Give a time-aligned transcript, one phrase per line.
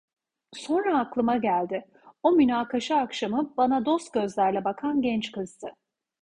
[0.55, 1.85] Sonra aklıma geldi:
[2.23, 5.75] O münakaşa akşamı bana dost gözlerle bakan genç kızdı.